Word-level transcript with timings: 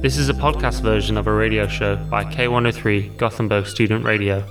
This 0.00 0.16
is 0.16 0.28
a 0.28 0.32
podcast 0.32 0.82
version 0.82 1.16
of 1.16 1.26
a 1.26 1.32
radio 1.32 1.66
show 1.66 1.96
by 1.96 2.22
K103 2.22 3.16
Gothenburg 3.16 3.66
Student 3.66 4.04
Radio. 4.04 4.46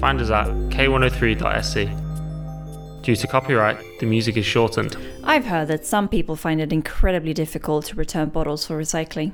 Find 0.00 0.18
us 0.18 0.30
at 0.30 0.46
k103.se. 0.70 3.02
Due 3.02 3.14
to 3.14 3.26
copyright, 3.26 3.76
the 4.00 4.06
music 4.06 4.38
is 4.38 4.46
shortened. 4.46 4.96
I've 5.22 5.44
heard 5.44 5.68
that 5.68 5.84
some 5.84 6.08
people 6.08 6.34
find 6.34 6.62
it 6.62 6.72
incredibly 6.72 7.34
difficult 7.34 7.84
to 7.86 7.94
return 7.94 8.30
bottles 8.30 8.64
for 8.64 8.78
recycling. 8.78 9.32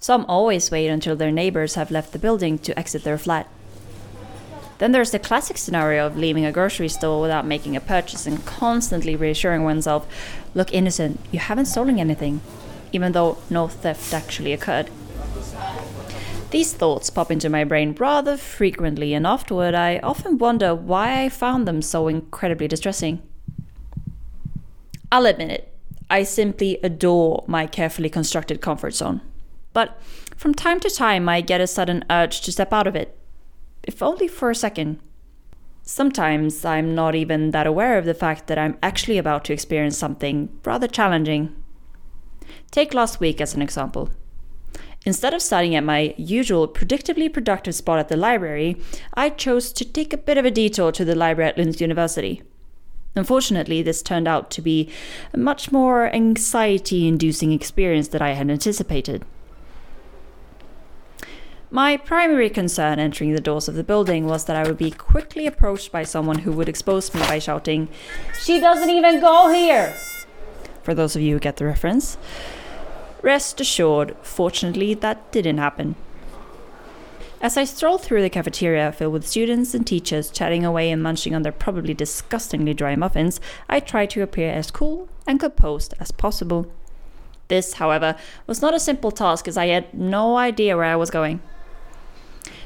Some 0.00 0.26
always 0.28 0.72
wait 0.72 0.88
until 0.88 1.14
their 1.14 1.30
neighbors 1.30 1.76
have 1.76 1.92
left 1.92 2.12
the 2.12 2.18
building 2.18 2.58
to 2.58 2.76
exit 2.76 3.04
their 3.04 3.18
flat. 3.18 3.48
Then 4.78 4.90
there's 4.90 5.12
the 5.12 5.20
classic 5.20 5.56
scenario 5.56 6.04
of 6.04 6.18
leaving 6.18 6.44
a 6.44 6.50
grocery 6.50 6.88
store 6.88 7.20
without 7.20 7.46
making 7.46 7.76
a 7.76 7.80
purchase 7.80 8.26
and 8.26 8.44
constantly 8.44 9.14
reassuring 9.14 9.62
oneself, 9.62 10.04
look 10.52 10.74
innocent, 10.74 11.20
you 11.30 11.38
haven't 11.38 11.66
stolen 11.66 12.00
anything 12.00 12.40
even 12.96 13.12
though 13.12 13.36
no 13.50 13.68
theft 13.68 14.14
actually 14.14 14.54
occurred. 14.54 14.90
These 16.50 16.72
thoughts 16.72 17.10
pop 17.10 17.30
into 17.30 17.50
my 17.50 17.62
brain 17.62 17.94
rather 17.98 18.38
frequently, 18.38 19.12
and 19.12 19.26
afterward, 19.26 19.74
I 19.74 19.98
often 19.98 20.38
wonder 20.38 20.74
why 20.74 21.22
I 21.22 21.28
found 21.28 21.68
them 21.68 21.82
so 21.82 22.08
incredibly 22.08 22.66
distressing. 22.66 23.20
I'll 25.12 25.26
admit 25.26 25.50
it, 25.50 25.72
I 26.08 26.22
simply 26.22 26.78
adore 26.82 27.44
my 27.46 27.66
carefully 27.66 28.08
constructed 28.08 28.62
comfort 28.62 28.94
zone. 28.94 29.20
But 29.74 30.00
from 30.34 30.54
time 30.54 30.80
to 30.80 30.88
time, 30.88 31.28
I 31.28 31.42
get 31.42 31.60
a 31.60 31.66
sudden 31.66 32.02
urge 32.08 32.40
to 32.42 32.52
step 32.52 32.72
out 32.72 32.86
of 32.86 32.96
it, 32.96 33.14
if 33.82 34.02
only 34.02 34.26
for 34.26 34.50
a 34.50 34.54
second. 34.54 35.00
Sometimes 35.82 36.64
I'm 36.64 36.94
not 36.94 37.14
even 37.14 37.50
that 37.50 37.66
aware 37.66 37.98
of 37.98 38.06
the 38.06 38.14
fact 38.14 38.46
that 38.46 38.58
I'm 38.58 38.78
actually 38.82 39.18
about 39.18 39.44
to 39.44 39.52
experience 39.52 39.98
something 39.98 40.48
rather 40.64 40.88
challenging 40.88 41.54
Take 42.70 42.94
last 42.94 43.20
week 43.20 43.40
as 43.40 43.54
an 43.54 43.62
example. 43.62 44.10
Instead 45.04 45.32
of 45.32 45.40
studying 45.40 45.76
at 45.76 45.84
my 45.84 46.14
usual 46.16 46.66
predictably 46.66 47.32
productive 47.32 47.74
spot 47.74 48.00
at 48.00 48.08
the 48.08 48.16
library, 48.16 48.76
I 49.14 49.30
chose 49.30 49.72
to 49.74 49.84
take 49.84 50.12
a 50.12 50.18
bit 50.18 50.36
of 50.36 50.44
a 50.44 50.50
detour 50.50 50.90
to 50.92 51.04
the 51.04 51.14
library 51.14 51.50
at 51.50 51.58
Lund 51.58 51.80
University. 51.80 52.42
Unfortunately, 53.14 53.82
this 53.82 54.02
turned 54.02 54.26
out 54.28 54.50
to 54.50 54.60
be 54.60 54.90
a 55.32 55.38
much 55.38 55.70
more 55.70 56.12
anxiety 56.12 57.06
inducing 57.06 57.52
experience 57.52 58.08
than 58.08 58.20
I 58.20 58.32
had 58.32 58.50
anticipated. 58.50 59.24
My 61.70 61.96
primary 61.96 62.50
concern 62.50 62.98
entering 62.98 63.32
the 63.32 63.40
doors 63.40 63.68
of 63.68 63.74
the 63.74 63.84
building 63.84 64.26
was 64.26 64.44
that 64.44 64.56
I 64.56 64.66
would 64.66 64.78
be 64.78 64.90
quickly 64.90 65.46
approached 65.46 65.92
by 65.92 66.02
someone 66.02 66.40
who 66.40 66.52
would 66.52 66.68
expose 66.68 67.14
me 67.14 67.20
by 67.20 67.38
shouting, 67.38 67.88
She 68.40 68.60
doesn't 68.60 68.90
even 68.90 69.20
go 69.20 69.52
here! 69.52 69.94
For 70.86 70.94
those 70.94 71.16
of 71.16 71.22
you 71.22 71.34
who 71.34 71.40
get 71.40 71.56
the 71.56 71.64
reference. 71.64 72.16
Rest 73.20 73.60
assured, 73.60 74.14
fortunately, 74.22 74.94
that 74.94 75.32
didn't 75.32 75.58
happen. 75.58 75.96
As 77.40 77.56
I 77.56 77.64
strolled 77.64 78.02
through 78.02 78.22
the 78.22 78.30
cafeteria 78.30 78.92
filled 78.92 79.12
with 79.12 79.26
students 79.26 79.74
and 79.74 79.84
teachers 79.84 80.30
chatting 80.30 80.64
away 80.64 80.92
and 80.92 81.02
munching 81.02 81.34
on 81.34 81.42
their 81.42 81.50
probably 81.50 81.92
disgustingly 81.92 82.72
dry 82.72 82.94
muffins, 82.94 83.40
I 83.68 83.80
tried 83.80 84.10
to 84.10 84.22
appear 84.22 84.52
as 84.52 84.70
cool 84.70 85.08
and 85.26 85.40
composed 85.40 85.92
as 85.98 86.12
possible. 86.12 86.70
This, 87.48 87.74
however, 87.74 88.14
was 88.46 88.62
not 88.62 88.72
a 88.72 88.78
simple 88.78 89.10
task 89.10 89.48
as 89.48 89.56
I 89.56 89.66
had 89.66 89.92
no 89.92 90.36
idea 90.36 90.76
where 90.76 90.84
I 90.84 90.94
was 90.94 91.10
going. 91.10 91.40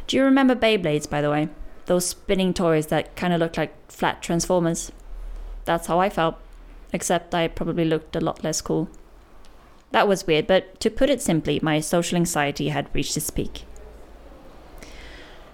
Do 0.06 0.18
you 0.18 0.24
remember 0.24 0.54
Beyblades, 0.54 1.08
by 1.08 1.22
the 1.22 1.30
way? 1.30 1.48
Those 1.86 2.04
spinning 2.04 2.52
toys 2.52 2.88
that 2.88 3.16
kind 3.16 3.32
of 3.32 3.40
looked 3.40 3.56
like 3.56 3.90
flat 3.90 4.20
transformers? 4.20 4.92
That's 5.64 5.86
how 5.86 6.00
I 6.00 6.10
felt, 6.10 6.36
except 6.92 7.34
I 7.34 7.48
probably 7.48 7.84
looked 7.84 8.16
a 8.16 8.20
lot 8.20 8.44
less 8.44 8.60
cool. 8.60 8.88
That 9.92 10.06
was 10.06 10.26
weird, 10.26 10.46
but 10.46 10.78
to 10.80 10.90
put 10.90 11.10
it 11.10 11.20
simply, 11.20 11.58
my 11.62 11.80
social 11.80 12.16
anxiety 12.16 12.68
had 12.68 12.88
reached 12.94 13.16
its 13.16 13.30
peak. 13.30 13.64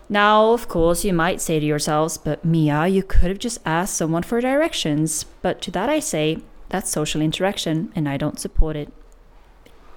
Now, 0.08 0.52
of 0.52 0.68
course, 0.68 1.04
you 1.04 1.12
might 1.12 1.40
say 1.40 1.58
to 1.58 1.66
yourselves, 1.66 2.16
but 2.16 2.44
Mia, 2.44 2.86
you 2.86 3.02
could 3.02 3.28
have 3.28 3.38
just 3.38 3.58
asked 3.64 3.96
someone 3.96 4.22
for 4.22 4.40
directions. 4.40 5.24
But 5.42 5.60
to 5.62 5.70
that 5.72 5.88
I 5.88 5.98
say, 5.98 6.38
that's 6.68 6.90
social 6.90 7.20
interaction, 7.20 7.92
and 7.96 8.08
I 8.08 8.16
don't 8.16 8.38
support 8.38 8.76
it. 8.76 8.92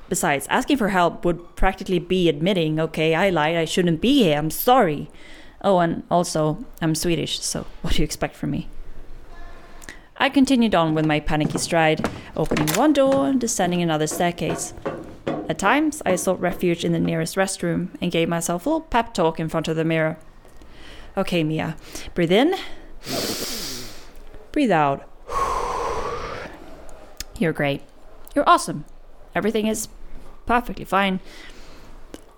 Besides, 0.08 0.47
asking 0.50 0.78
for 0.78 0.90
help 0.90 1.24
would 1.24 1.56
practically 1.56 2.00
be 2.00 2.28
admitting, 2.28 2.80
okay, 2.80 3.14
I 3.14 3.30
lied, 3.30 3.56
I 3.56 3.66
shouldn't 3.66 4.02
be 4.02 4.24
here, 4.24 4.38
I'm 4.38 4.50
sorry. 4.50 5.12
Oh, 5.62 5.78
and 5.80 6.03
also, 6.09 6.66
I'm 6.81 6.96
Swedish, 6.96 7.41
so 7.41 7.68
what 7.81 7.94
do 7.94 8.02
you 8.02 8.06
expect 8.06 8.35
from 8.35 8.50
me? 8.52 8.68
I 10.22 10.28
continued 10.28 10.75
on 10.75 10.96
with 10.96 11.06
my 11.06 11.22
panicky 11.22 11.57
stride, 11.57 12.06
opening 12.35 12.68
one 12.75 12.91
door 12.91 13.28
and 13.28 13.40
descending 13.40 13.81
another 13.81 14.06
staircase. 14.06 14.74
At 15.47 15.57
times, 15.57 16.02
I 16.06 16.18
sought 16.18 16.41
refuge 16.41 16.84
in 16.84 16.91
the 16.91 17.00
nearest 17.00 17.38
restroom 17.38 17.90
and 18.02 18.12
gave 18.12 18.28
myself 18.28 18.66
a 18.66 18.69
little 18.69 18.81
pep 18.81 19.13
talk 19.13 19.40
in 19.40 19.47
front 19.47 19.69
of 19.69 19.78
the 19.78 19.85
mirror. 19.85 20.18
Okay, 21.16 21.41
Mia, 21.44 21.78
breathe 22.13 22.34
in, 22.34 22.53
breathe 24.52 24.72
out. 24.72 25.09
You're 27.38 27.53
great. 27.53 27.81
You're 28.35 28.47
awesome. 28.47 28.84
Everything 29.34 29.68
is 29.68 29.88
perfectly 30.46 30.84
fine. 30.84 31.22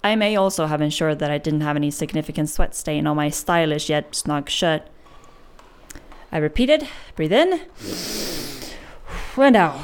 I 0.04 0.16
may 0.16 0.36
also 0.36 0.68
have 0.68 0.82
ensured 0.82 1.18
that 1.18 1.32
I 1.32 1.40
didn't 1.40 1.62
have 1.62 1.76
any 1.76 1.90
significant 1.90 2.50
sweat 2.50 2.76
stain 2.76 3.08
on 3.08 3.16
my 3.16 3.30
stylish 3.30 3.90
yet 3.90 4.14
snug 4.14 4.50
shirt. 4.50 4.84
I 6.32 6.38
repeated, 6.38 6.88
breathe 7.16 7.34
in, 7.34 7.62
and 9.38 9.56
out. 9.56 9.80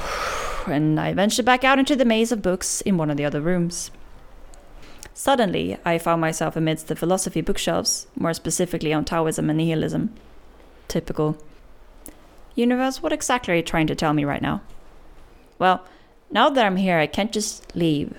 And 0.65 0.99
I 0.99 1.13
ventured 1.13 1.45
back 1.45 1.63
out 1.63 1.79
into 1.79 1.95
the 1.95 2.05
maze 2.05 2.31
of 2.31 2.41
books 2.41 2.81
in 2.81 2.97
one 2.97 3.09
of 3.09 3.17
the 3.17 3.25
other 3.25 3.41
rooms. 3.41 3.91
Suddenly, 5.13 5.77
I 5.83 5.97
found 5.97 6.21
myself 6.21 6.55
amidst 6.55 6.87
the 6.87 6.95
philosophy 6.95 7.41
bookshelves, 7.41 8.07
more 8.15 8.33
specifically 8.33 8.93
on 8.93 9.03
Taoism 9.03 9.49
and 9.49 9.57
nihilism. 9.57 10.13
Typical. 10.87 11.37
Universe, 12.55 13.01
what 13.01 13.13
exactly 13.13 13.53
are 13.53 13.57
you 13.57 13.63
trying 13.63 13.87
to 13.87 13.95
tell 13.95 14.13
me 14.13 14.23
right 14.23 14.41
now? 14.41 14.61
Well, 15.59 15.83
now 16.29 16.49
that 16.49 16.65
I'm 16.65 16.77
here, 16.77 16.99
I 16.99 17.07
can't 17.07 17.31
just 17.31 17.75
leave. 17.75 18.15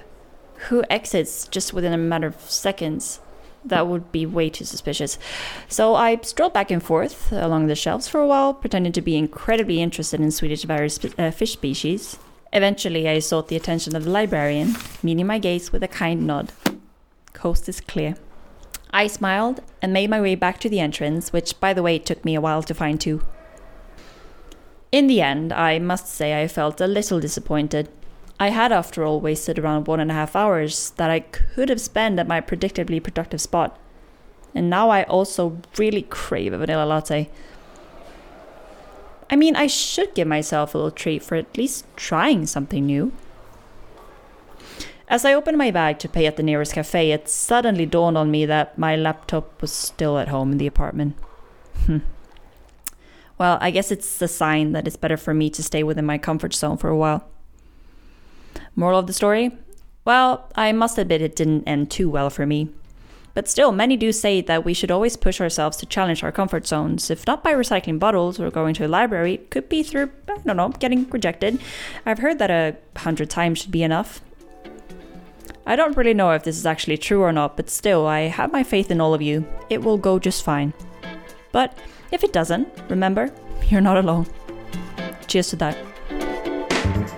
Who 0.69 0.83
exits 0.91 1.47
just 1.47 1.73
within 1.73 1.93
a 1.93 1.99
matter 1.99 2.27
of 2.27 2.41
seconds? 2.41 3.21
That 3.65 3.87
would 3.87 4.11
be 4.13 4.27
way 4.27 4.51
too 4.51 4.65
suspicious. 4.65 5.19
So 5.69 5.95
I 5.95 6.19
strolled 6.23 6.53
back 6.53 6.71
and 6.71 6.83
forth 6.83 7.33
along 7.33 7.67
the 7.67 7.75
shelves 7.75 8.09
for 8.09 8.21
a 8.21 8.27
while, 8.27 8.55
pretending 8.55 8.93
to 8.93 9.03
be 9.03 9.17
incredibly 9.17 9.81
interested 9.83 10.21
in 10.21 10.31
Swedish 10.31 10.65
various 10.65 10.99
uh, 11.19 11.31
fish 11.31 11.53
species. 11.53 12.19
Eventually, 12.53 13.09
I 13.09 13.19
sought 13.19 13.49
the 13.49 13.57
attention 13.57 13.95
of 13.95 14.05
the 14.05 14.11
librarian, 14.11 14.75
meeting 15.03 15.27
my 15.27 15.39
gaze 15.39 15.71
with 15.71 15.83
a 15.83 15.89
kind 15.89 16.27
nod. 16.27 16.53
Coast 17.35 17.69
is 17.69 17.81
clear. 17.81 18.17
I 18.91 19.07
smiled 19.07 19.61
and 19.83 19.93
made 19.93 20.09
my 20.09 20.21
way 20.21 20.35
back 20.35 20.59
to 20.61 20.69
the 20.69 20.81
entrance, 20.81 21.33
which, 21.33 21.61
by 21.61 21.75
the 21.75 21.83
way, 21.83 21.99
took 21.99 22.25
me 22.25 22.35
a 22.35 22.41
while 22.41 22.63
to 22.63 22.75
find 22.75 22.99
too. 22.99 23.23
In 24.91 25.07
the 25.07 25.21
end, 25.21 25.53
I 25.53 25.79
must 25.79 26.07
say 26.07 26.43
I 26.43 26.49
felt 26.49 26.81
a 26.81 26.87
little 26.87 27.21
disappointed. 27.21 27.91
I 28.41 28.51
had, 28.51 28.71
after 28.71 29.05
all, 29.05 29.21
wasted 29.21 29.59
around 29.59 29.87
one 29.87 30.01
and 30.01 30.11
a 30.11 30.15
half 30.15 30.37
hours 30.37 30.91
that 30.91 31.11
I 31.11 31.21
could 31.21 31.69
have 31.69 31.81
spent 31.81 32.19
at 32.21 32.29
my 32.29 32.41
predictably 32.41 33.03
productive 33.03 33.41
spot. 33.41 33.79
And 34.55 34.71
now 34.71 34.91
I 34.91 35.03
also 35.05 35.61
really 35.77 36.03
crave 36.03 36.53
a 36.53 36.59
vanilla 36.59 36.85
latte. 36.85 37.29
I 39.31 39.37
mean, 39.37 39.57
I 39.57 39.67
should 39.67 40.15
give 40.15 40.29
myself 40.29 40.75
a 40.75 40.79
little 40.79 40.91
treat 40.91 41.23
for 41.23 41.35
at 41.35 41.57
least 41.57 41.85
trying 41.97 42.47
something 42.47 42.87
new. 42.87 43.13
As 45.09 45.25
I 45.25 45.35
opened 45.35 45.59
my 45.59 45.71
bag 45.71 45.99
to 46.01 46.09
pay 46.09 46.27
at 46.27 46.37
the 46.37 46.43
nearest 46.43 46.75
cafe, 46.75 47.13
it 47.13 47.29
suddenly 47.29 47.87
dawned 47.87 48.17
on 48.17 48.31
me 48.31 48.47
that 48.47 48.79
my 48.79 48.95
laptop 48.95 49.61
was 49.61 49.73
still 49.73 50.19
at 50.19 50.29
home 50.29 50.53
in 50.53 50.59
the 50.59 50.67
apartment. 50.67 51.17
Hmm. 51.87 51.99
well, 53.39 53.59
I 53.61 53.71
guess 53.71 53.91
it's 53.91 54.21
a 54.21 54.29
sign 54.29 54.73
that 54.73 54.87
it's 54.87 54.97
better 54.97 55.17
for 55.17 55.33
me 55.33 55.49
to 55.51 55.63
stay 55.63 55.83
within 55.83 56.05
my 56.05 56.19
comfort 56.19 56.55
zone 56.55 56.77
for 56.77 56.89
a 56.89 56.97
while. 56.97 57.29
Moral 58.79 59.01
of 59.01 59.09
the 59.09 59.13
story? 59.13 59.51
Well, 60.05 60.49
I 60.55 60.71
must 60.71 60.99
admit 60.99 61.21
it 61.21 61.35
didn't 61.35 61.65
end 61.67 61.91
too 61.91 62.09
well 62.09 62.31
for 62.31 62.47
me. 62.47 62.69
But 63.35 63.49
still, 63.49 63.73
many 63.73 63.97
do 63.97 64.13
say 64.13 64.41
that 64.43 64.65
we 64.65 64.73
should 64.73 64.93
always 64.93 65.17
push 65.17 65.41
ourselves 65.41 65.77
to 65.79 65.87
challenge 65.87 66.23
our 66.23 66.31
comfort 66.31 66.65
zones. 66.65 67.11
If 67.11 67.27
not 67.27 67.43
by 67.43 67.55
recycling 67.55 67.99
bottles 67.99 68.39
or 68.39 68.53
going 68.53 68.75
to 68.75 68.87
a 68.87 68.89
library, 68.89 69.35
it 69.35 69.51
could 69.51 69.69
be 69.69 69.83
through, 69.83 70.13
I 70.29 70.39
don't 70.45 70.57
know, 70.57 70.69
getting 70.69 71.11
rejected. 71.11 71.61
I've 72.07 72.21
heard 72.21 72.39
that 72.39 72.53
a 72.53 72.77
hundred 73.01 73.31
times 73.31 73.59
should 73.59 73.73
be 73.73 73.83
enough. 73.83 74.21
I 75.67 75.75
don't 75.75 75.97
really 75.97 76.15
know 76.15 76.31
if 76.31 76.45
this 76.45 76.57
is 76.57 76.65
actually 76.65 76.99
true 76.99 77.23
or 77.23 77.33
not, 77.33 77.57
but 77.57 77.69
still, 77.69 78.07
I 78.07 78.29
have 78.29 78.53
my 78.53 78.63
faith 78.63 78.93
in 78.93 79.01
all 79.01 79.13
of 79.13 79.21
you. 79.21 79.45
It 79.71 79.83
will 79.83 79.99
go 79.99 80.21
just 80.21 80.45
fine. 80.45 80.73
But 81.51 81.77
if 82.13 82.23
it 82.23 82.33
doesn't, 82.33 82.69
remember, 82.89 83.33
you're 83.69 83.81
not 83.81 83.99
alone. 83.99 84.29
Cheers 85.27 85.49
to 85.49 85.57
that. 85.57 87.18